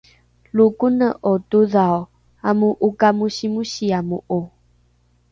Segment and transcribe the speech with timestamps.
[0.55, 1.99] lo kone’o todhao
[2.49, 4.41] amo’okamosimosiamo’o